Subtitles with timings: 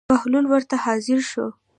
[0.09, 1.45] بهلول ورته حاضر شو.